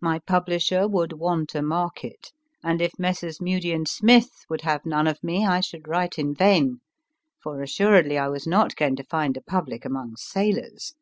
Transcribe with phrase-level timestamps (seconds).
[0.00, 2.32] My pub lisher would want a market,
[2.64, 3.38] and if Messrs.
[3.38, 6.80] Mudie and Smith would have none of me I should write in vain;
[7.38, 10.94] for assuredly I was not going to find a public among sailors.